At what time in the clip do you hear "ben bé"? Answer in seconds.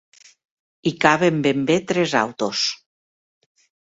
1.47-1.75